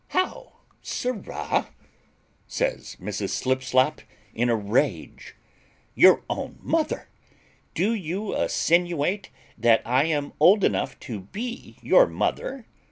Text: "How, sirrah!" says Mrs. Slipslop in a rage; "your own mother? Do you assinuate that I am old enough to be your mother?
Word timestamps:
"How, 0.07 0.53
sirrah!" 0.81 1.67
says 2.47 2.97
Mrs. 2.99 3.29
Slipslop 3.39 4.01
in 4.33 4.49
a 4.49 4.55
rage; 4.55 5.35
"your 5.93 6.23
own 6.27 6.57
mother? 6.59 7.07
Do 7.75 7.93
you 7.93 8.33
assinuate 8.33 9.29
that 9.59 9.83
I 9.85 10.05
am 10.05 10.33
old 10.39 10.63
enough 10.63 10.99
to 11.01 11.19
be 11.19 11.77
your 11.83 12.07
mother? 12.07 12.65